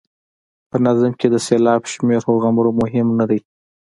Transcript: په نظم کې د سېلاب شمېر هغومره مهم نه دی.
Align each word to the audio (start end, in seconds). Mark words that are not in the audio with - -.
په 0.69 0.77
نظم 0.85 1.11
کې 1.19 1.27
د 1.29 1.35
سېلاب 1.47 1.81
شمېر 1.93 2.21
هغومره 2.29 2.69
مهم 2.81 3.07
نه 3.19 3.25
دی. 3.29 3.39